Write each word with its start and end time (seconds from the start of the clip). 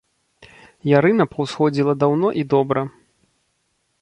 Ярына 0.91 1.27
паўсходзіла 1.33 1.93
даўно 2.05 2.27
і 2.43 2.45
добра. 2.55 2.81